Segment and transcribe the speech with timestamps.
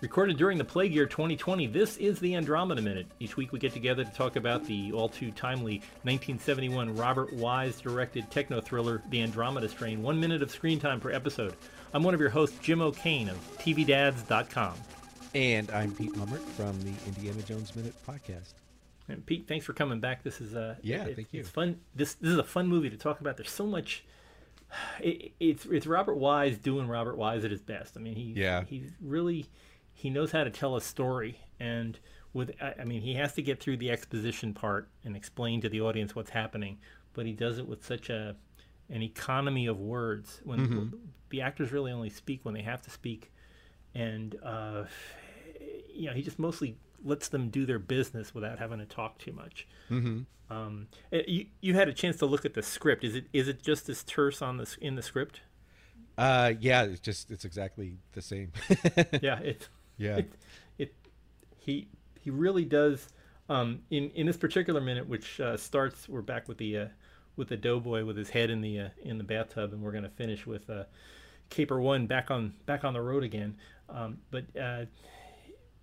[0.00, 3.08] Recorded during the plague year 2020, this is the Andromeda Minute.
[3.18, 7.80] Each week we get together to talk about the all too timely 1971 Robert Wise
[7.80, 10.00] directed techno thriller, The Andromeda Strain.
[10.02, 11.56] One minute of screen time per episode.
[11.92, 14.74] I'm one of your hosts, Jim O'Kane of TVDads.com.
[15.34, 18.67] And I'm Pete Mummert from the Indiana Jones Minute podcast.
[19.08, 20.22] And Pete, thanks for coming back.
[20.22, 21.40] This is uh, Yeah, it- thank you.
[21.40, 21.80] It's fun.
[21.94, 23.36] This this is a fun movie to talk about.
[23.36, 24.04] There's so much.
[25.00, 27.96] It, it's it's Robert Wise doing Robert Wise at his best.
[27.96, 28.64] I mean, he Yeah.
[28.64, 29.46] he's really
[29.94, 31.98] he knows how to tell a story, and
[32.34, 35.68] with I I mean, he has to get through the exposition part and explain to
[35.70, 36.78] the audience what's happening,
[37.14, 38.36] but he does it with such a
[38.90, 40.96] an economy of words when Mm-hmm.
[41.30, 43.32] the actors really only speak when they have to speak,
[43.94, 44.84] and uh,
[45.94, 49.32] you know, he just mostly lets them do their business without having to talk too
[49.32, 49.66] much.
[49.90, 50.20] Mm-hmm.
[50.50, 53.04] Um, eh, you you had a chance to look at the script.
[53.04, 55.40] Is it is it just as terse on the in the script?
[56.16, 58.52] Uh, yeah, it's just it's exactly the same.
[59.22, 60.16] yeah, it yeah.
[60.16, 60.32] it,
[60.78, 60.94] it
[61.58, 61.88] he
[62.20, 63.08] he really does.
[63.50, 66.86] Um, in in this particular minute, which uh, starts, we're back with the uh,
[67.36, 70.04] with the doughboy with his head in the uh, in the bathtub, and we're going
[70.04, 70.84] to finish with uh,
[71.50, 73.56] Caper One back on back on the road again.
[73.88, 74.84] Um, but uh,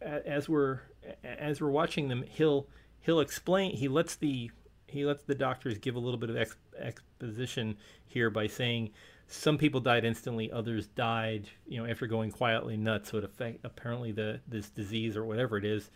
[0.05, 0.79] as we're
[1.23, 2.67] as we're watching them, he'll
[3.01, 3.75] he'll explain.
[3.75, 4.51] He lets the
[4.87, 8.91] he lets the doctors give a little bit of ex, exposition here by saying
[9.27, 13.09] some people died instantly, others died, you know, after going quietly nuts.
[13.09, 15.89] So it affect apparently the this disease or whatever it is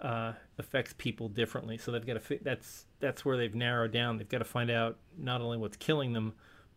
[0.00, 1.78] uh, affects people differently.
[1.78, 4.18] So they've got to fi- that's that's where they've narrowed down.
[4.18, 6.34] They've got to find out not only what's killing them,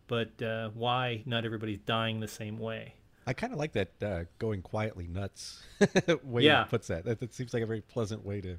[0.07, 2.95] but uh, why not everybody's dying the same way.
[3.27, 5.63] I kind of like that uh, going quietly nuts
[6.23, 6.63] way Yeah.
[6.65, 7.05] he puts that.
[7.05, 7.19] that.
[7.19, 8.57] That seems like a very pleasant way to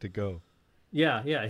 [0.00, 0.40] to go.
[0.92, 1.48] Yeah, yeah.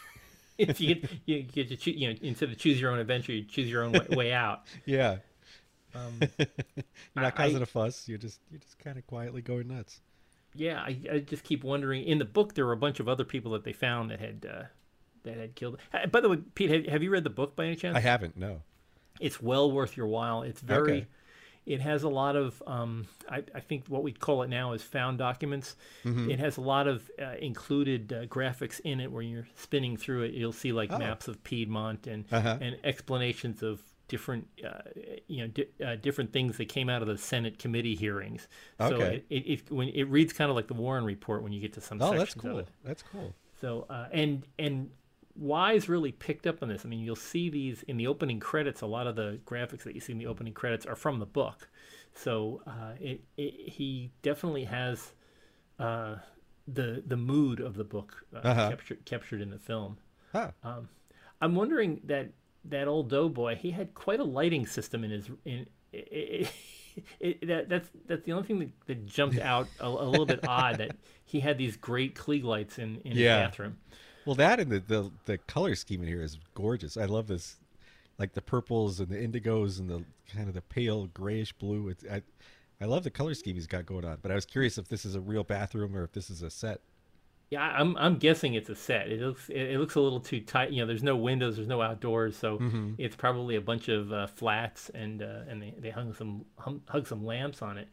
[0.58, 3.32] if you get you get to choose, you know instead of choose your own adventure,
[3.32, 4.62] you choose your own way, way out.
[4.86, 5.16] Yeah.
[5.94, 6.46] Um, You're
[7.14, 8.08] not I- causing a fuss.
[8.08, 10.00] You're just you're just kind of quietly going nuts.
[10.54, 12.02] yeah, I, I just keep wondering.
[12.04, 14.46] In the book, there were a bunch of other people that they found that had
[14.48, 14.62] uh,
[15.22, 15.78] that had killed.
[15.92, 17.96] Uh, By the way, Pete, have, have you read the book by any chance?
[17.96, 18.36] I haven't.
[18.36, 18.62] No.
[19.20, 20.42] it's well worth your while.
[20.42, 21.06] It's very, Okay.
[21.66, 24.82] It has a lot of, um, I, I think what we'd call it now is
[24.82, 25.76] found documents.
[26.04, 26.30] Mm-hmm.
[26.30, 30.22] It has a lot of uh, included uh, graphics in it where you're spinning through
[30.24, 30.34] it.
[30.34, 30.98] You'll see like Oh.
[30.98, 32.58] maps of Piedmont and Uh-huh.
[32.60, 34.82] and explanations of different, uh,
[35.26, 38.46] you know, di- uh, different things that came out of the Senate committee hearings.
[38.78, 39.24] So Okay.
[39.30, 41.72] it, it, it when it reads kind of like the Warren Report when you get
[41.72, 42.58] to some Oh, sections that's of cool.
[42.58, 42.68] it.
[42.84, 43.34] That's cool.
[43.60, 44.90] So uh, and and
[45.36, 46.84] Wise really picked up on this.
[46.84, 48.82] I mean, you'll see these in the opening credits.
[48.82, 51.26] A lot of the graphics that you see in the opening credits are from the
[51.26, 51.68] book.
[52.14, 55.12] So uh, it, it he definitely has
[55.78, 56.16] uh,
[56.68, 58.70] the the mood of the book uh, Uh-huh.
[58.70, 59.98] captured captured in the film.
[60.32, 60.52] Huh.
[61.40, 62.30] I'm wondering that
[62.64, 65.66] that old doughboy he had quite a lighting system in his in.
[65.92, 66.48] It,
[67.20, 70.40] it, that, that's that's the only thing that, that jumped out a, a little bit
[70.46, 70.92] odd that
[71.24, 73.16] he had these great Klieg lights in, in Yeah.
[73.16, 73.78] his bathroom.
[74.26, 76.96] Well, that and the, the the color scheme in here is gorgeous.
[76.96, 77.56] I love this,
[78.18, 80.04] like the purples and the indigos and the
[80.34, 81.88] kind of the pale grayish blue.
[81.88, 82.22] It's I,
[82.80, 84.18] I love the color scheme he's got going on.
[84.22, 86.50] But I was curious if this is a real bathroom or if this is a
[86.50, 86.80] set.
[87.50, 89.08] Yeah, I'm I'm guessing it's a set.
[89.08, 90.72] It looks it, looks a little too tight.
[90.72, 92.58] You know, there's no windows, there's no outdoors, so
[92.98, 96.80] it's probably a bunch of uh, flats and uh, and they, they hung some hung,
[96.88, 97.88] hung some lamps on it.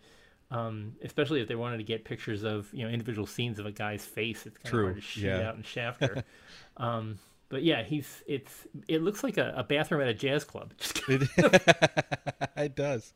[0.52, 3.72] Um, especially if they wanted to get pictures of you know individual scenes of a
[3.72, 4.46] guy's face.
[4.46, 5.48] It's kind True, of hard to shoot yeah.
[5.48, 6.24] out in Shafter.
[6.78, 7.20] um,
[7.50, 10.74] but yeah, he's it's it looks like a, a bathroom at a jazz club.
[11.08, 11.28] It,
[12.58, 13.14] it does.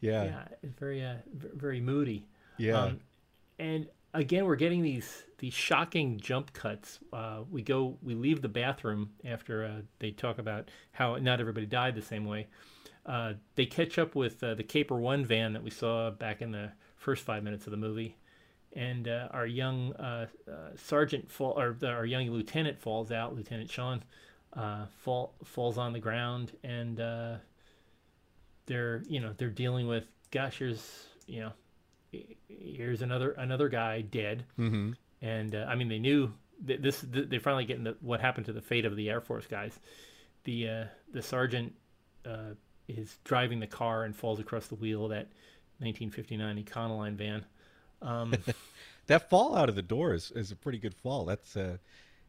[0.00, 0.24] Yeah.
[0.24, 2.26] yeah, it's very uh, very moody.
[2.56, 2.80] Yeah.
[2.80, 3.00] Um,
[3.58, 6.98] and again, we're getting these these shocking jump cuts.
[7.12, 11.66] Uh, we go, we leave the bathroom after uh, they talk about how not everybody
[11.66, 12.46] died the same way.
[13.06, 16.50] Uh, they catch up with uh, the Caper One van that we saw back in
[16.50, 18.16] the first five minutes of the movie,
[18.72, 23.36] and uh, our young uh, uh, sergeant fall or the, our young lieutenant falls out.
[23.36, 24.02] Lieutenant Shawn
[24.54, 27.36] uh, fall falls on the ground, and uh,
[28.66, 31.52] they're you know they're dealing with gosh, here's you know
[32.48, 34.92] here's another another guy dead mm-hmm.
[35.22, 36.32] and uh, I mean they knew
[36.66, 39.20] th- this th- they finally getting the, what happened to the fate of the Air
[39.20, 39.78] Force guys.
[40.44, 41.74] The uh, the sergeant
[42.24, 42.54] uh,
[42.88, 45.28] is driving the car and falls across the wheel of that
[45.78, 47.44] 1959 Econoline van.
[48.02, 48.34] Um,
[49.08, 51.24] That fall out of the door is, is a pretty good fall.
[51.26, 51.76] That's uh,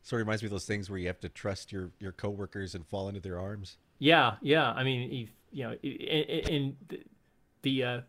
[0.03, 2.75] sort of reminds me of those things where you have to trust your your coworkers
[2.75, 3.77] and fall into their arms.
[3.97, 4.71] yeah, yeah.
[4.73, 7.01] I mean, you know, in, in the,
[7.63, 8.01] the uh,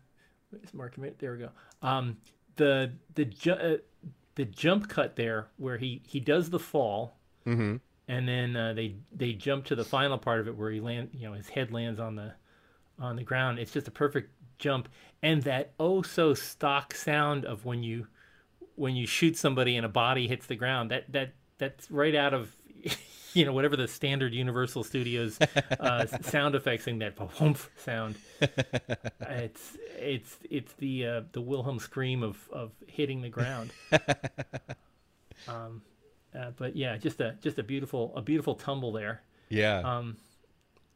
[0.51, 1.17] where's Mark minute?
[1.17, 1.49] There we go.
[1.81, 2.17] Um,
[2.57, 3.77] the the ju- uh,
[4.35, 7.15] the jump cut there where he he does the fall
[7.47, 7.77] Mm-hmm.
[8.07, 11.09] and then uh, they they jump to the final part of it where he land,
[11.13, 12.33] you know, his head lands on the
[12.99, 13.59] on the ground.
[13.59, 14.89] It's just a perfect jump,
[15.21, 18.07] and that oh so stock sound of when you
[18.75, 20.91] when you shoot somebody and a body hits the ground.
[20.91, 22.55] That that that's right out of
[23.33, 25.39] you know whatever the standard Universal Studios
[25.79, 28.15] uh, sound effects thing that whoomph sound.
[28.41, 33.71] it's it's it's the uh, the Wilhelm scream of of hitting the ground.
[35.47, 35.81] um,
[36.37, 39.21] uh, but yeah, just a just a beautiful a beautiful tumble there.
[39.49, 39.79] Yeah.
[39.79, 40.17] Um,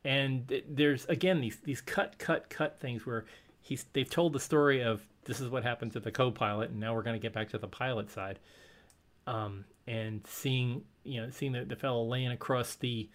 [0.05, 3.25] and there's again these these cut cut cut things where
[3.61, 6.93] he's they've told the story of this is what happened to the co-pilot, and now
[6.93, 8.39] we're going to get back to the pilot side.
[9.25, 13.09] Um, and seeing you know seeing the, the fellow laying across the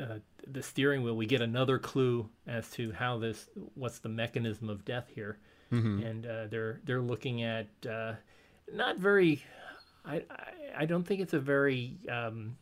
[0.00, 4.68] uh, the steering wheel, we get another clue as to how this what's the mechanism
[4.70, 5.38] of death here,
[6.02, 8.14] and uh, they're they're looking at uh,
[8.72, 9.42] not very.
[10.04, 11.98] I, I I don't think it's a very.
[12.10, 12.56] Um,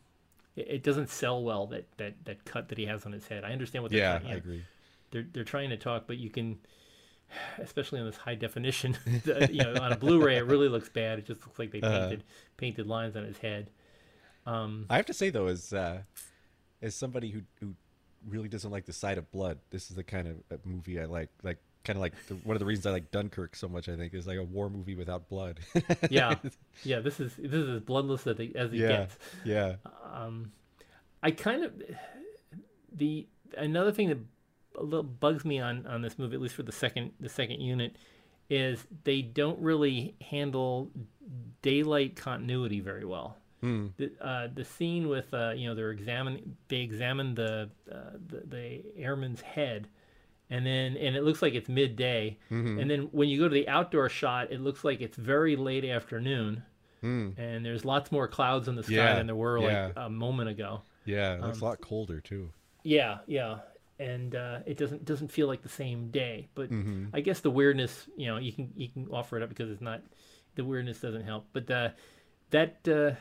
[0.55, 3.43] it, it doesn't sell well that, that that cut that he has on his head.
[3.43, 4.63] I understand what they're yeah, trying, I agree.
[5.11, 6.57] they're they're trying to talk, but you can,
[7.59, 8.97] especially on this high definition,
[9.49, 11.19] you know, on a Blu-ray, it really looks bad.
[11.19, 12.07] It just looks like they Uh-huh.
[12.09, 12.23] painted
[12.57, 13.69] painted lines on his head.
[14.45, 16.01] Um, I have to say though, as uh,
[16.81, 17.73] as somebody who who
[18.27, 21.05] really doesn't like the sight of blood, this is the kind of uh, movie I
[21.05, 21.29] like.
[21.43, 23.89] Like kind of like the, one of the reasons I like Dunkirk so much.
[23.89, 25.59] I think is like a war movie without blood.
[26.09, 26.35] yeah,
[26.83, 26.99] yeah.
[26.99, 29.17] This is this is as bloodless as it, as it yeah, gets.
[29.43, 29.75] yeah,
[30.13, 30.51] Um,
[31.23, 31.73] I kind of
[32.93, 33.27] the
[33.57, 34.17] another thing that
[34.77, 37.61] a little bugs me on on this movie, at least for the second the second
[37.61, 37.95] unit,
[38.49, 40.91] is they don't really handle
[41.61, 43.37] daylight continuity very well.
[43.61, 43.87] Hmm.
[43.97, 47.95] The uh, the scene with uh, you know they're examining they examine the, uh,
[48.27, 49.87] the the airman's head.
[50.49, 52.37] And then, and it looks like it's midday.
[52.51, 52.79] Mm-hmm.
[52.79, 55.85] And then, when you go to the outdoor shot, it looks like it's very late
[55.85, 56.63] afternoon
[57.01, 57.31] Hmm.
[57.37, 59.85] and there's lots more clouds in the sky Yeah, than there were yeah.
[59.87, 60.81] like a moment ago.
[61.03, 61.33] yeah.
[61.35, 62.51] It looks Um, a lot colder too.
[62.83, 63.59] Yeah, yeah,
[63.99, 66.47] and uh, it doesn't doesn't feel like the same day.
[66.55, 67.07] But Mm-hmm.
[67.13, 69.81] I guess the weirdness, you know, you can you can offer it up because it's
[69.81, 70.01] not
[70.55, 71.45] the weirdness doesn't help.
[71.53, 71.89] But uh,
[72.51, 73.15] that uh,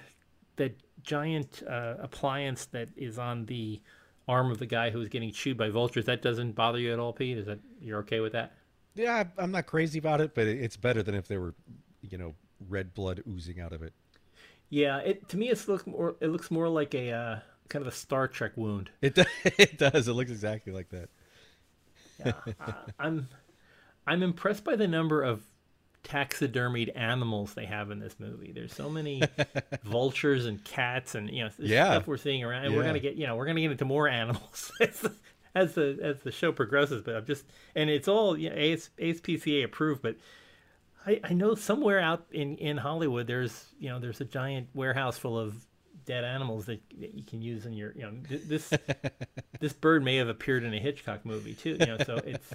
[0.56, 3.80] that giant uh, appliance that is on the
[4.28, 6.98] arm of the guy who was getting chewed by vultures that doesn't bother you at
[6.98, 7.38] all, Pete?
[7.38, 8.52] Is that you're okay with that?
[8.94, 11.54] Yeah, I'm not crazy about it, but it's better than if there were,
[12.00, 12.34] you know,
[12.68, 13.92] red blood oozing out of it.
[14.70, 17.38] Yeah, it to me it's look more it looks more like a uh,
[17.68, 18.90] kind of a Star Trek wound.
[19.00, 19.26] It does.
[19.44, 20.08] It does.
[20.08, 21.08] It looks exactly like that.
[22.24, 23.28] Yeah, I, I'm
[24.06, 25.42] I'm impressed by the number of
[26.04, 28.52] taxidermied animals they have in this movie.
[28.52, 29.22] There's so many
[29.84, 31.92] vultures and cats and you know Yeah.
[31.92, 32.66] stuff we're seeing around.
[32.66, 35.14] And we're gonna get you know we're gonna get into more animals as the,
[35.54, 37.02] as the as the show progresses.
[37.02, 40.16] But I'm just and it's all you know, AS, ASPCA approved, but.
[41.06, 45.18] I, I know somewhere out in, in Hollywood there's you know there's a giant warehouse
[45.18, 45.54] full of
[46.06, 48.72] dead animals that, that you can use in your you know th- this
[49.60, 52.50] this bird may have appeared in a Hitchcock movie too you know so it's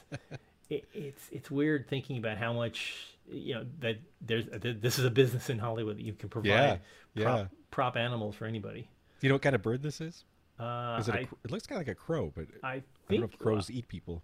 [0.71, 2.95] it, it's it's weird thinking about how much
[3.31, 6.47] you know that there's that this is a business in Hollywood that you can provide
[6.49, 7.45] Yeah, prop, yeah.
[7.71, 8.81] prop animals for anybody.
[9.19, 10.23] Do you know what kind of bird this is?
[10.59, 11.15] Uh, Is it?
[11.15, 13.69] A, it looks kind of like a crow, but I I don't know if crows
[13.71, 14.23] eat people.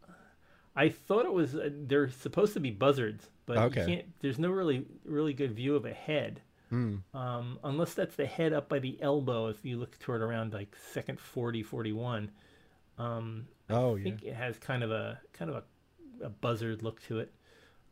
[0.75, 3.79] I thought it was uh, they're supposed to be buzzards, but Okay.
[3.81, 4.05] you can't.
[4.21, 6.41] There's no really really good view of a head.
[6.69, 6.95] Hmm.
[7.13, 10.75] Um, unless that's the head up by the elbow if you look toward around like
[10.93, 12.31] second 40 41
[12.97, 14.03] um, Oh I yeah.
[14.03, 15.57] think it has kind of a kind of
[16.21, 17.31] a, a buzzard look to it.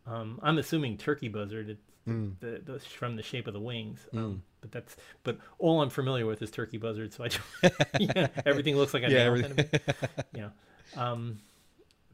[0.05, 1.69] Um, I'm assuming turkey buzzard.
[1.69, 2.33] It's Mm.
[2.41, 4.05] the, the from the shape of the wings.
[4.13, 7.13] Um, but that's but all I'm familiar with is turkey buzzard.
[7.13, 10.25] So I don't, yeah, everything looks like a Yeah, everything- kind of thing.
[10.35, 10.49] yeah.
[10.97, 11.39] Um,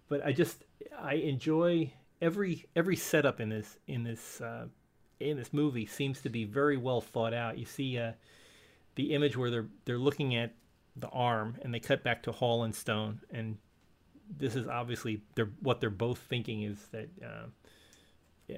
[0.08, 0.64] but I just
[1.02, 1.92] I enjoy
[2.22, 4.68] every every setup in this in this uh,
[5.20, 7.58] in this movie seems to be very well thought out.
[7.58, 8.12] You see uh,
[8.94, 10.54] the image where they're they're looking at
[10.98, 13.58] the arm and they cut back to Hall and Stone and
[14.38, 17.46] this is obviously they're what they're both thinking is that uh,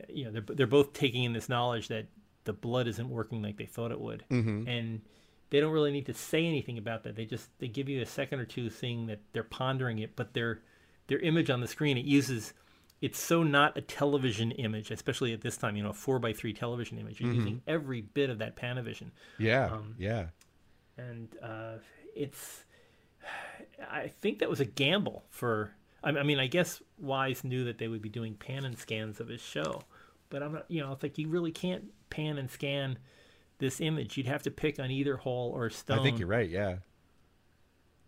[0.09, 2.07] you know they're they're both taking in this knowledge that
[2.45, 4.67] the blood isn't working like they thought it would Mhm.
[4.67, 5.01] and
[5.49, 8.05] they don't really need to say anything about that they just they give you a
[8.05, 10.61] second or two seeing that they're pondering it but their
[11.07, 12.53] their image on the screen it uses
[13.01, 16.31] it's so not a television image especially at this time you know a four by
[16.33, 19.65] three television image you're using every bit of that panavision Yeah.
[19.71, 20.27] Um, yeah.
[20.97, 21.75] and uh,
[22.15, 22.63] it's
[23.89, 27.77] I think that was a gamble for I I mean I guess Wise knew that
[27.77, 29.83] they would be doing pan and scans of his show
[30.29, 32.97] but I'm not you know it's like you really can't pan and scan
[33.59, 36.49] this image you'd have to pick on either Hall or Stone I think you're right.
[36.49, 36.77] Yeah.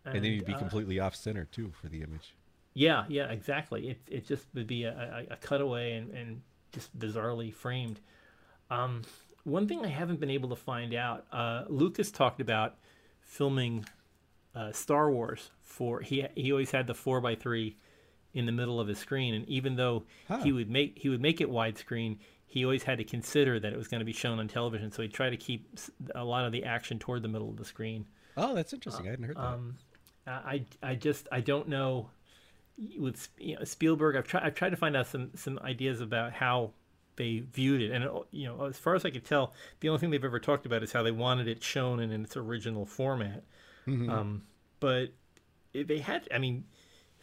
[0.05, 2.33] And, then you'd be uh, completely off center too for the image.
[2.73, 3.89] Yeah, yeah, exactly.
[3.89, 7.99] It it just would be a, a, a cutaway and, and just bizarrely framed.
[8.69, 9.03] Um,
[9.43, 12.75] one thing I haven't been able to find out, uh, Lucas talked about
[13.21, 13.85] filming
[14.55, 17.77] uh, Star Wars for he he always had the four by three
[18.33, 20.39] in the middle of his screen, and even though Huh.
[20.39, 23.77] he would make he would make it widescreen, he always had to consider that it
[23.77, 24.91] was going to be shown on television.
[24.91, 25.67] So he tried to keep
[26.15, 28.05] a lot of the action toward the middle of the screen.
[28.37, 29.07] Oh, that's interesting.
[29.07, 29.41] I hadn't heard that.
[29.43, 29.75] Um,
[30.25, 32.09] I I just I don't know
[32.97, 34.15] with you know, Spielberg.
[34.15, 36.71] I've tried I've tried to find out some some ideas about how
[37.15, 39.99] they viewed it, and uh, you know, as far as I could tell, the only
[39.99, 43.43] thing they've ever talked about is how they wanted it shown in, its original format.
[43.87, 44.43] Um,
[44.79, 45.09] but
[45.73, 46.63] they had, I mean,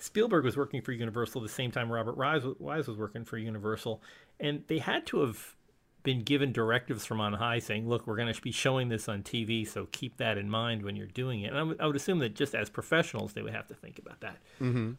[0.00, 2.45] Spielberg was working for Universal at the same time Robert Wise,
[2.87, 4.02] was working for Universal,
[4.38, 5.54] and they had to have
[6.02, 9.23] been given directives from on high saying, "Look, we're going to be showing this on
[9.23, 12.35] TV, so keep that in mind when you're doing it." And I would, assume that
[12.35, 14.38] just as professionals, they would have to think about that.
[14.61, 14.92] Mm-hmm.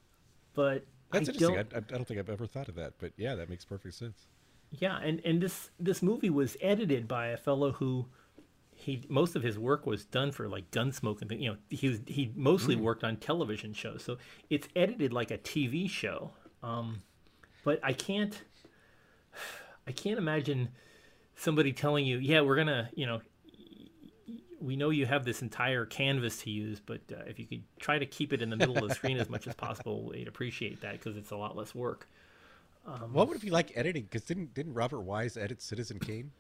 [0.54, 1.56] But that's I interesting.
[1.56, 3.66] don't- I, I, I don't think I've ever thought of that, but yeah, that makes
[3.66, 4.28] perfect sense.
[4.70, 8.06] Yeah, and and this this movie was edited by a fellow who
[8.82, 11.90] he most of his work was done for like Gunsmoke and thing- you know he
[11.90, 14.18] was he mostly worked on television shows, so
[14.50, 16.32] it's edited like a TV show.
[16.64, 17.04] Um,
[17.64, 18.42] but I can't
[19.88, 20.70] I can't imagine
[21.36, 23.22] somebody telling you, yeah, we're gonna you know
[24.60, 27.98] we know you have this entire canvas to use, but uh, if you could try
[27.98, 30.82] to keep it in the middle of the screen as much as possible, we'd appreciate
[30.82, 32.08] that because it's a lot less work.
[32.86, 34.04] Um, what would it be like editing?
[34.04, 36.32] Because didn't didn't Robert Wise edit Citizen Kane?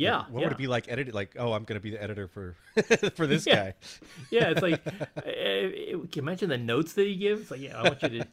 [0.00, 0.46] Yeah, What yeah.
[0.46, 1.14] would it be like edited?
[1.14, 2.54] Like, oh, I'm going to be the editor for
[3.16, 3.54] for this Yeah.
[3.56, 3.74] guy.
[4.30, 7.50] yeah, it's like, uh, can you imagine the notes that he gives?
[7.50, 8.26] Like, yeah, I want you to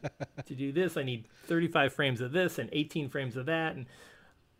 [0.46, 0.96] to do this.
[0.96, 3.86] I need 35 frames of this and 18 frames of that, and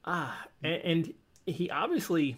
[0.04, 1.14] ah, and, and
[1.46, 2.36] he obviously,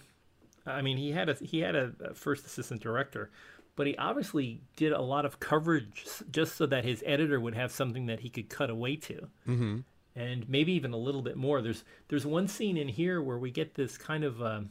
[0.66, 3.30] I mean, he had a he had a, a first assistant director,
[3.76, 7.70] but he obviously did a lot of coverage just so that his editor would have
[7.72, 9.78] something that he could cut away to Mm-hmm.
[10.18, 11.62] And maybe even a little bit more.
[11.62, 14.70] There's there's one scene in here where we get this kind of um,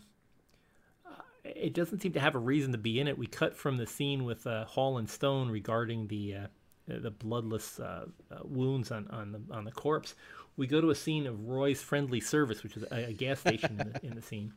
[1.05, 3.17] uh, it doesn't seem to have a reason to be in it.
[3.17, 6.47] We cut from the scene with uh, Hall and Stone regarding the uh,
[6.87, 10.15] the bloodless uh, uh, wounds on, on the on the corpse.
[10.57, 13.79] We go to a scene of Roy's Friendly Service, which is a, a gas station
[13.79, 14.53] in, the, in the scene,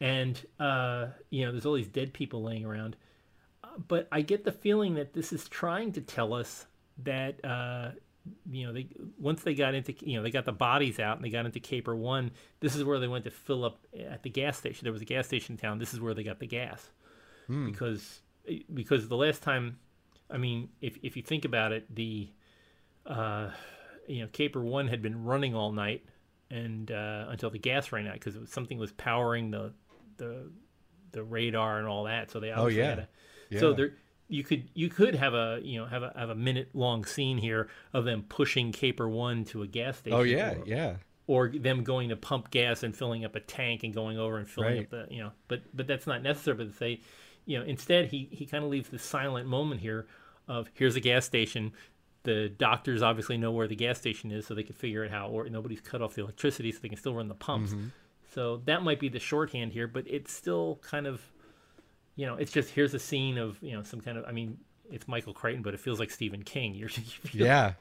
[0.00, 2.94] and uh, you know there's all these dead people laying around.
[3.64, 6.66] Uh, but I get the feeling that this is trying to tell us
[7.02, 7.90] that uh,
[8.50, 11.24] you know they once they got into you know they got the bodies out and
[11.24, 12.30] they got into Caper One.
[12.60, 14.84] This is where they went to fill up at the gas station.
[14.84, 15.78] There was a gas station in town.
[15.78, 16.90] This is where they got the gas
[17.66, 18.20] because
[18.72, 19.78] because the last time,
[20.30, 22.28] I mean, if if you think about it, the
[23.06, 23.50] uh,
[24.06, 26.04] you know Caper One had been running all night
[26.50, 29.72] and uh, until the gas ran out because something was powering the
[30.16, 30.50] the
[31.12, 32.30] the radar and all that.
[32.30, 32.88] So they obviously yeah.
[32.88, 33.08] had a,
[33.58, 33.94] so Yeah.
[34.30, 37.36] You could you could have a you know have a have a minute long scene
[37.38, 40.18] here of them pushing Caper One to a gas station.
[40.18, 40.94] Oh yeah, or, yeah.
[41.26, 44.48] or them going to pump gas and filling up a tank and going over and
[44.48, 44.84] filling Right.
[44.84, 47.00] up the you know but but that's not necessary but say
[47.46, 50.06] you know instead he he kind of leaves this silent moment here
[50.48, 51.72] of here's a gas station
[52.22, 55.28] the doctors obviously know where the gas station is so they can figure out how
[55.28, 57.86] or nobody's cut off the electricity so they can still run the pumps Mm-hmm.
[58.34, 61.20] so that might be the shorthand here but it's still kind of
[62.20, 64.58] you know it's just here's a scene of you know some kind of i mean
[64.96, 67.72] it's michael crichton but it feels like stephen king you're you feel- Yeah.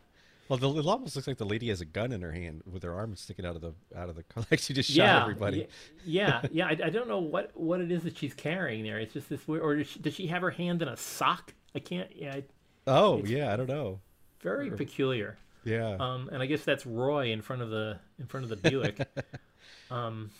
[0.47, 2.81] Well, the, it almost looks like the lady has a gun in her hand with
[2.81, 5.59] her arm sticking out of the out of the car, like she just shot everybody.
[5.59, 5.67] y-
[6.05, 6.65] Yeah, yeah.
[6.65, 8.97] I, I don't know what what it is that she's carrying there.
[8.97, 9.61] It's just this weird.
[9.61, 11.53] Or does she, does she have her hand in a sock?
[11.75, 12.09] I can't.
[12.15, 12.39] Yeah,
[12.87, 13.99] Oh yeah, I don't know.
[14.41, 15.37] very peculiar.
[15.65, 15.95] Yeah.
[15.99, 19.07] Um, and I guess that's Roy in front of the in front of the Buick.
[19.91, 20.31] um,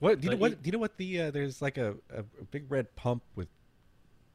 [0.00, 0.36] what do you know?
[0.36, 0.78] What it- do you know?
[0.78, 3.48] What the uh, there's like a, a, big red pump with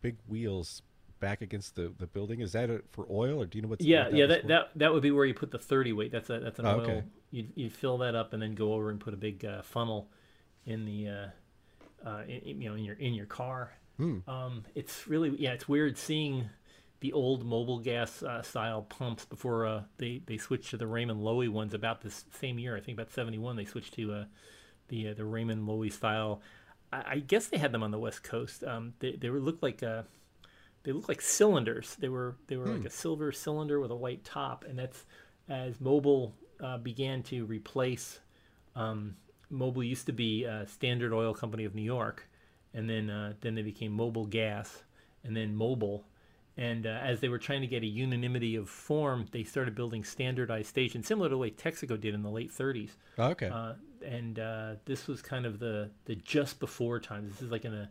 [0.01, 0.81] big wheels
[1.19, 2.39] back against the, the building.
[2.41, 4.25] Is that a, for oil or do you know what's yeah, what yeah.
[4.25, 4.47] was That, for?
[4.47, 6.11] that that would be where you put the thirty weight.
[6.11, 6.81] That's a that's an Oh, oil.
[6.81, 7.03] okay.
[7.31, 10.09] You you fill that up and then go over and put a big uh, funnel
[10.65, 13.73] in the uh, uh, in, you know in your in your car.
[13.97, 14.19] Hmm.
[14.27, 16.49] Um, it's really yeah, it's weird seeing
[16.99, 21.21] the old Mobil gas uh, style pumps before uh, they they switched to the Raymond
[21.21, 22.75] Loewy ones about this same year.
[22.75, 24.25] I think about seventy one they switched to uh,
[24.87, 26.41] the uh, the Raymond Loewy style.
[26.91, 28.63] I, I guess they had them on the West Coast.
[28.63, 30.03] Um, they they were looked like uh,
[30.83, 31.95] they look like cylinders.
[31.99, 35.05] They were they were like a silver cylinder with a white top, and that's
[35.49, 36.31] as Mobil
[36.63, 38.19] uh, began to replace.
[38.75, 39.15] Um,
[39.51, 42.27] Mobil used to be uh, Standard Oil Company of New York,
[42.73, 44.83] and then uh, then they became Mobil Gas,
[45.23, 46.03] and then Mobil.
[46.57, 50.03] And uh, as they were trying to get a unanimity of form, they started building
[50.05, 52.91] standardized stations, similar to the way Texaco did in the late 30s.
[53.17, 53.47] Oh, okay.
[53.49, 53.73] Uh,
[54.05, 57.31] and uh, this was kind of the the just before times.
[57.33, 57.89] This is like in the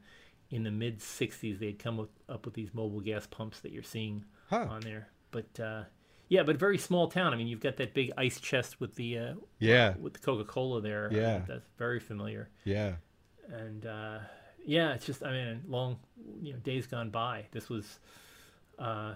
[0.51, 3.73] in the mid '60s they had come up, up with these Mobil gas pumps that
[3.73, 4.67] you're seeing Huh.
[4.71, 5.09] on there.
[5.31, 5.83] But uh,
[6.29, 7.35] yeah, but very small town.
[7.35, 9.95] I mean, you've got that big ice chest with the uh, yeah.
[10.01, 11.09] with the Coca-Cola there.
[11.13, 11.43] uh, Yeah.
[11.47, 12.49] that's very familiar.
[12.65, 12.95] Yeah.
[13.53, 14.19] And uh,
[14.65, 15.99] yeah, it's just I mean, long
[16.41, 17.47] you know days gone by.
[17.51, 17.99] This was
[18.79, 19.15] uh,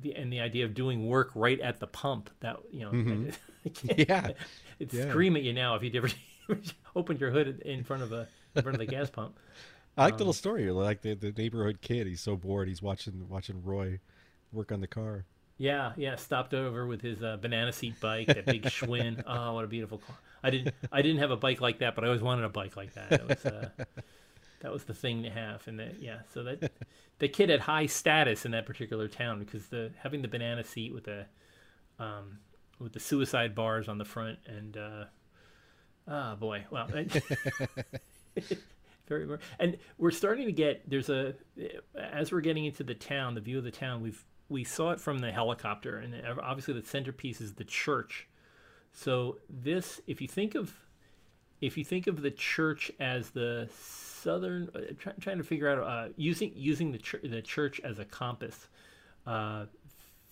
[0.00, 3.34] the and the idea of doing work right at the pump that you know Mhm.
[3.64, 4.30] I can't- Yeah.
[4.78, 5.08] it'd Yeah.
[5.10, 6.08] scream at you now if you'd ever
[6.96, 9.38] opened your hood in front of a in front of the gas pump.
[9.96, 10.70] I like the Um, little story.
[10.70, 12.06] Like the, the neighborhood kid.
[12.06, 12.68] He's so bored.
[12.68, 13.98] He's watching watching Roy
[14.52, 15.24] work on the car.
[15.58, 16.14] Yeah, yeah.
[16.14, 19.22] Stopped over with his uh, banana seat bike, that big Schwinn.
[19.26, 20.14] Oh, what a beautiful car!
[20.42, 22.76] I didn't, I didn't have a bike like that, but I always wanted a bike
[22.76, 23.10] like that.
[23.10, 23.68] That was, uh,
[24.60, 25.66] that was the thing to have.
[25.66, 26.72] And that, yeah, so that
[27.18, 30.92] the kid had high status in that particular town because the having the banana seat
[30.92, 31.26] with the,
[31.98, 32.38] um,
[32.78, 35.04] with the suicide bars on the front and, uh,
[36.08, 36.64] oh boy,
[39.08, 41.34] very, very and we're starting to get there's a
[41.96, 45.00] as we're getting into the town the view of the town we've we saw it
[45.00, 48.28] from the helicopter and obviously the centerpiece is the church
[48.92, 50.74] so this if you think of
[51.60, 53.68] if you think of the church as the
[54.22, 57.98] southern uh, try, trying to figure out uh, using using the, chur- the church as
[57.98, 58.68] a compass
[59.26, 59.66] uh,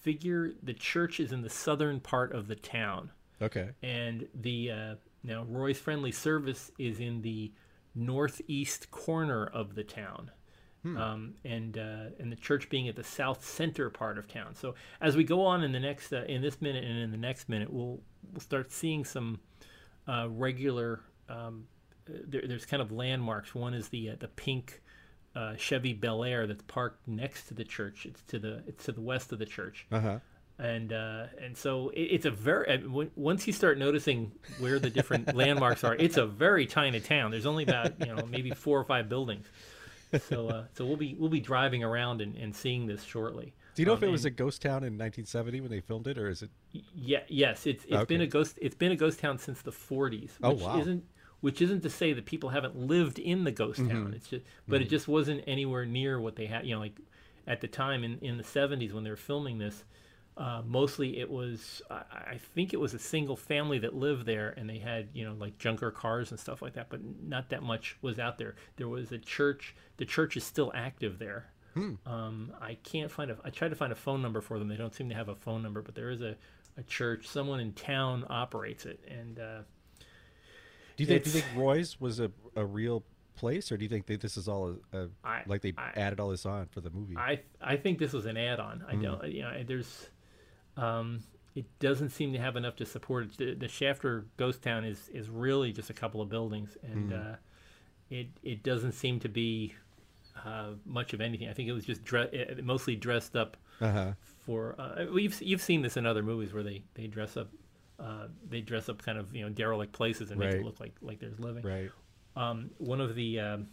[0.02, 3.10] figure the church is in the southern part of the town
[3.42, 3.70] Okay.
[3.82, 7.52] and the uh, now Roy's Friendly Service is in the
[7.94, 10.30] northeast corner of the town,
[10.84, 14.54] um, and uh, and the church being at the south center part of town.
[14.54, 17.16] So as we go on in the next uh, in this minute and in the
[17.16, 18.00] next minute, we'll
[18.32, 19.40] we'll start seeing some
[20.06, 21.00] uh, regular.
[21.28, 21.66] Um,
[22.06, 23.54] there, there's kind of landmarks.
[23.54, 24.82] One is the uh, the pink.
[25.34, 28.06] Uh, Chevy Bel Air that's parked next to the church.
[28.06, 30.18] It's to the it's to the west of the church Uh huh.
[30.58, 34.90] and uh, and so it, it's a very w- once you start noticing where the
[34.90, 37.30] different landmarks are, it's a very tiny town.
[37.30, 39.46] There's only about you know maybe four or five buildings.
[40.18, 43.54] So uh, so we'll be we'll be driving around and, and seeing this shortly.
[43.74, 46.06] Do you know Um, if it was a ghost town in 1970 when they filmed
[46.06, 46.50] it, or is it?
[46.94, 50.32] Yeah, yes, it's it's been a ghost it's been a ghost town since the 40s.
[50.42, 50.80] Oh, which wow.
[50.80, 51.04] Isn't
[51.40, 53.90] which isn't to say that people haven't lived in the ghost Mm-hmm.
[53.90, 54.14] town.
[54.14, 56.66] It's just but it just wasn't anywhere near what they had.
[56.66, 56.98] You know, like
[57.46, 59.84] at the time in in the 70s when they were filming this.
[60.38, 64.52] Uh, mostly it was I, I think it was a single family that lived there
[64.58, 67.62] and they had you know like junker cars and stuff like that but not that
[67.62, 71.46] much was out there there was a church the church is still active there
[72.06, 73.38] um, I can't find a.
[73.44, 74.68] I tried to find a phone number for them.
[74.68, 76.34] They don't seem to have a phone number, but there is a,
[76.78, 77.26] a church.
[77.28, 79.58] Someone in town operates it, and uh,
[80.96, 81.24] Do you think?
[81.24, 83.04] Do you think Roy's was a, a real
[83.36, 85.92] place, or do you think that this is all a, a I- like they I-
[85.96, 87.16] added all this on for the movie?
[87.16, 88.84] I I think this was an add-on.
[88.88, 89.24] I don't.
[89.30, 90.08] You know, there's.
[90.76, 91.22] Um,
[91.54, 93.36] it doesn't seem to have enough to support it.
[93.38, 97.36] The, the Shafter Ghost Town is is really just a couple of buildings, and uh,
[98.10, 99.74] it it doesn't seem to be
[100.44, 101.48] uh, much of anything.
[101.48, 104.12] I think it was just dre- uh, mostly dressed up Uh huh.
[104.44, 107.48] for uh, we've you've seen this in other movies where they they dress up
[107.98, 110.94] uh, they dress up kind of you know derelict places and make it look like
[111.00, 111.64] like there's living.
[111.64, 111.90] Right.
[112.36, 113.68] Um, one of the um,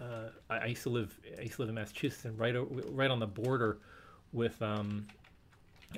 [0.00, 2.68] uh, I, I used to live I used to live in Massachusetts and right o-
[2.90, 3.78] right on the border
[4.32, 5.06] with um,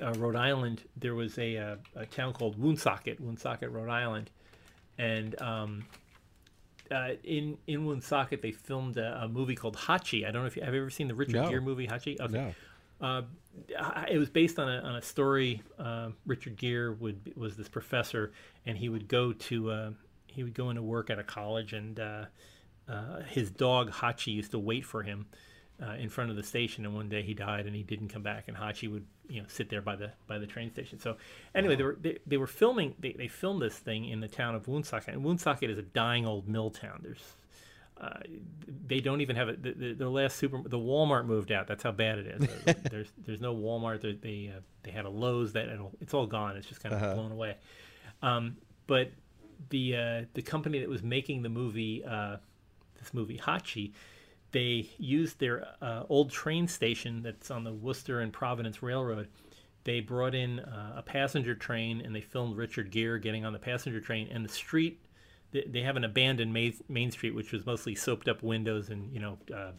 [0.01, 4.29] uh, Rhode Island there was a, uh, a town called Woonsocket Woonsocket Rhode Island
[4.97, 5.85] and um,
[6.91, 10.55] uh, in in Woonsocket they filmed a, a movie called Hachi I don't know if
[10.55, 11.49] you have you ever seen the Richard No.
[11.49, 12.53] Gere movie Hachi okay No.
[13.01, 13.23] Uh,
[14.09, 15.61] it was based on a, on a story.
[15.77, 18.31] Uh, Richard Gere would was this professor,
[18.65, 19.91] and he would go to uh,
[20.27, 22.25] he would go into work at a college, and uh,
[22.87, 25.25] uh, his dog Hachi used to wait for him
[25.81, 26.85] uh, in front of the station.
[26.85, 29.47] And one day he died, and he didn't come back, and Hachi would you know
[29.47, 30.99] sit there by the by the train station.
[30.99, 31.17] So
[31.55, 34.55] anyway, they were they, they were filming they, they filmed this thing in the town
[34.55, 37.01] of Woonsocket, and Woonsocket is a dying old mill town.
[37.03, 37.35] There's
[38.01, 38.19] uh,
[38.87, 39.61] they don't even have it.
[39.61, 41.67] The, the, the last super, the Walmart moved out.
[41.67, 42.75] That's how bad it is.
[42.91, 44.01] there's there's no Walmart.
[44.01, 45.69] They they, uh, they had a Lowe's that
[46.01, 46.57] it's all gone.
[46.57, 47.13] It's just kind of Uh-huh.
[47.13, 47.57] blown away.
[48.21, 49.11] Um, but
[49.69, 52.37] the uh, the company that was making the movie, uh,
[52.99, 53.93] this movie Hachi,
[54.51, 59.27] they used their uh, old train station that's on the Worcester and Providence Railroad.
[59.83, 63.59] They brought in uh, a passenger train and they filmed Richard Gere getting on the
[63.59, 64.99] passenger train and the street
[65.51, 69.13] they, they have an abandoned main, main street which was mostly soaped up windows and
[69.13, 69.71] you know uh,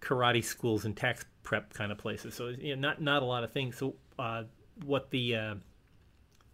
[0.00, 2.34] karate schools and tax prep kind of places.
[2.34, 3.76] So you know, not not a lot of things.
[3.76, 4.44] So uh,
[4.84, 5.54] what the uh,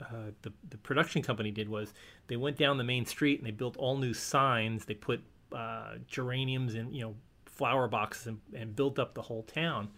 [0.01, 1.95] uh, the, the production company did was
[2.27, 4.85] they went down the main street and they built all new signs.
[4.85, 7.15] They put uh, geraniums and you know
[7.47, 9.91] flower boxes and, and built up the whole town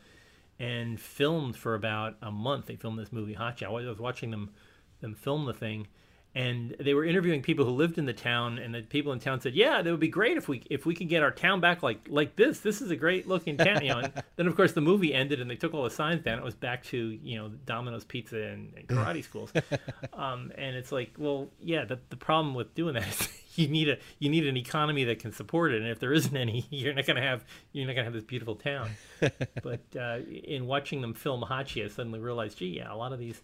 [0.59, 2.67] and filmed for about a month.
[2.67, 3.65] They filmed this movie Hachi.
[3.65, 4.51] I was watching them
[5.01, 5.87] them film the thing
[6.37, 9.41] and they were interviewing people who lived in the town, and the people in town
[9.41, 11.83] said, "Yeah, that would be great if we if we could get our town back
[11.83, 12.59] like like this.
[12.61, 15.41] This is a great looking town." You know, and then of course the movie ended,
[15.41, 16.39] and they took all the signs down.
[16.39, 19.53] It was back to you know Domino's Pizza and, and karate schools,
[20.13, 23.89] um, and it's like, well, yeah, the the problem with doing that is you need
[23.89, 26.95] a you need an economy that can support it, and if there isn't any, you're
[26.95, 28.91] not gonna have you're not gonna have this beautiful town.
[29.63, 33.21] but uh, in watching them film Hachi, I suddenly realized, gee, yeah, a lot of
[33.21, 33.41] these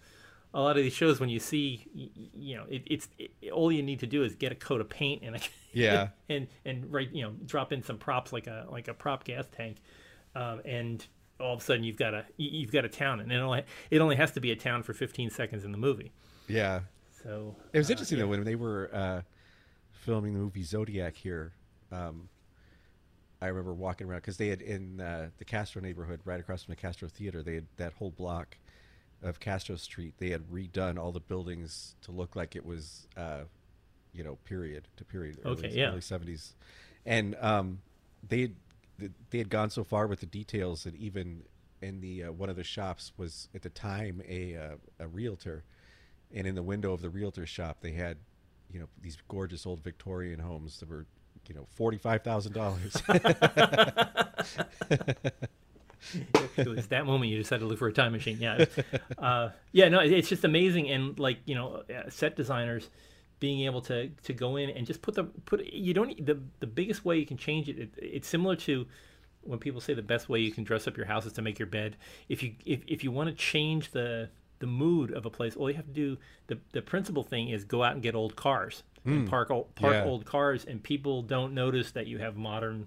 [0.53, 1.87] a lot of these shows when you see
[2.35, 4.89] you, know it, it's it, all you need to do is get a coat of
[4.89, 5.41] paint and a,
[5.73, 6.09] Yeah.
[6.29, 9.47] and and right you know drop in some props like a like a prop gas
[9.57, 9.77] tank
[10.35, 11.07] um, and
[11.39, 13.63] all of a sudden you've got a you- you've got a town and it only
[13.91, 16.13] it only has to be a town for 15 seconds in the movie
[16.49, 16.81] Yeah.
[17.23, 18.25] so It was uh, interesting yeah.
[18.25, 19.21] though when they were uh,
[19.93, 21.53] filming the movie Zodiac here.
[21.93, 22.29] Um,
[23.43, 26.73] I remember walking around because they had in uh, the Castro neighborhood, right across from
[26.73, 28.57] the Castro Theater, they had that whole block
[29.23, 30.15] of Castro Street.
[30.19, 33.43] They had redone all the buildings to look like it was, uh,
[34.13, 35.39] you know, period to period.
[35.45, 35.91] Okay, early, yeah.
[35.91, 36.55] early seventies,
[37.05, 37.81] and um,
[38.27, 38.55] they had,
[39.31, 41.43] they had gone so far with the details that even
[41.83, 45.65] in the uh, one of the shops was at the time a uh, a realtor,
[46.35, 48.19] and in the window of the realtor shop they had,
[48.71, 51.07] you know, these gorgeous old Victorian homes that were,
[51.49, 52.97] you know, forty five thousand dollars.
[56.57, 58.39] it was that moment you had to look for a time machine.
[58.41, 58.65] Yeah,
[59.19, 59.89] uh, yeah.
[59.89, 62.89] No, it's just amazing, and like you know, uh, set designers
[63.39, 66.67] being able to to go in and just put the put you don't the the
[66.67, 67.79] biggest way you can change it.
[67.79, 68.87] it it's similar to
[69.43, 71.59] when people say the best way you can dress up your house is to make
[71.59, 71.97] your bed.
[72.29, 75.71] If you if, if you want to change the the mood of a place, all
[75.71, 78.83] you have to do the the principal thing is go out and get old cars
[79.07, 80.05] and park old, park Yeah.
[80.05, 82.87] old cars, and people don't notice that you have modern,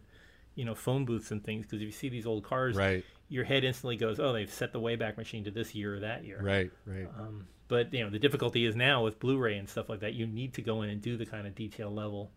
[0.55, 3.03] you know, phone booths and things because if you see these old cars, Right.
[3.29, 6.23] your head instantly goes, oh, they've set the Wayback Machine to this year or that
[6.25, 6.39] year.
[6.41, 7.07] right, right.
[7.19, 10.27] Um, but you know, the difficulty is now with Blu-ray and stuff like that, you
[10.27, 12.31] need to go in and do the kind of detail level,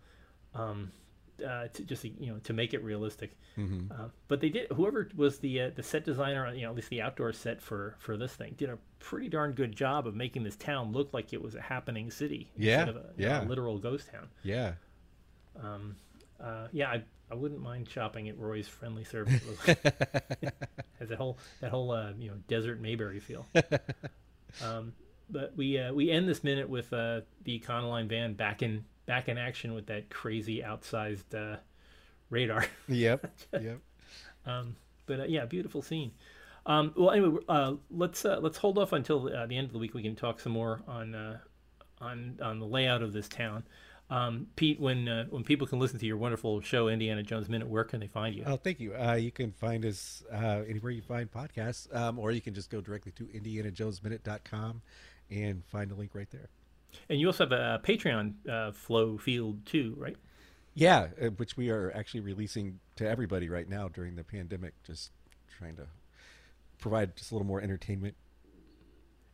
[0.55, 0.91] um,
[1.47, 3.37] uh, to just you know to make it realistic.
[3.57, 4.71] hmm Uh, but they did.
[4.73, 7.97] Whoever was the uh, the set designer, you know, at least the outdoor set for
[7.99, 11.35] for this thing, did a pretty darn good job of making this town look like
[11.35, 14.29] it was a happening city Yeah, instead of a, you know, a literal ghost town.
[14.43, 14.75] Yeah.
[15.63, 15.97] Um,
[16.43, 19.43] uh, yeah, I, I wouldn't mind shopping at Roy's Friendly Service.
[19.67, 23.47] Has that whole that whole uh, you know desert Mayberry feel.
[24.65, 24.93] um,
[25.31, 29.29] but we uh, we end this minute with uh, the Econoline van back in back
[29.29, 31.59] in action with that crazy outsized uh,
[32.31, 32.67] radar.
[32.89, 33.33] yep.
[33.53, 33.81] Yep.
[34.45, 36.13] Um, but uh, yeah, beautiful scene.
[36.67, 39.79] Um, well, anyway, uh, let's uh, let's hold off until uh, the end of the
[39.79, 39.95] week.
[39.95, 41.39] We can talk some more on uh,
[42.01, 43.65] on on the layout of this town.
[44.09, 47.69] Um, Pete, when uh, when people can listen to your wonderful show, Indiana Jones Minute,
[47.69, 48.45] where can they find you?
[48.47, 48.95] Oh, thank you.
[48.95, 52.71] Uh, you can find us uh, anywhere you find podcasts, um, or you can just
[52.71, 54.83] go directly to indianajonesminute.com
[55.31, 56.49] and find a link right there.
[57.09, 60.17] And you also have a Patreon uh, flow field too, right?
[60.75, 65.11] Yeah, uh, which we are actually releasing to everybody right now during the pandemic, just
[65.59, 65.87] trying to
[66.79, 68.15] provide just a little more entertainment.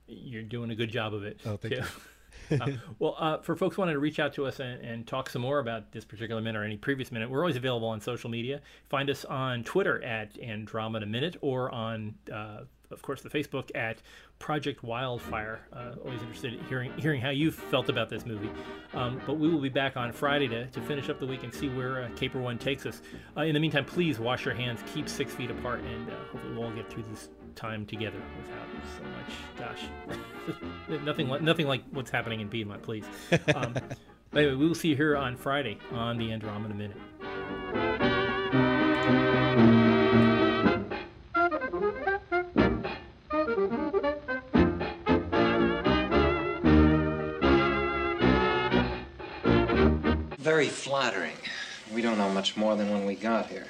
[0.07, 1.41] You're doing a good job of it.
[1.45, 1.83] Oh, thank too.
[2.51, 5.43] Uh, well, uh, for folks wanting to reach out to us and, and talk some
[5.43, 8.61] more about this particular minute or any previous minute, we're always available on social media.
[8.89, 14.03] Find us on Twitter at Andromeda Minute or on, uh, of course, the Facebook at
[14.39, 15.61] Project Wildfire.
[15.73, 18.51] Uh, always interested in hearing hearing how you felt about this movie.
[18.93, 21.55] Um, but we will be back on Friday to, to finish up the week and
[21.55, 23.01] see where uh, Caper One takes us.
[23.37, 26.73] In the meantime, please wash your hands, keep six feet apart, and hopefully we'll all
[26.73, 28.63] get through this time together without
[28.97, 29.79] so much.
[30.89, 33.05] Gosh, nothing like nothing like what's happening in Piedmont, please.
[33.55, 33.75] Um,
[34.31, 36.97] but anyway, we will see you here on Friday on the Andromeda Minute.
[50.39, 51.37] Very flattering.
[51.95, 53.67] We don't know much more than when we got here.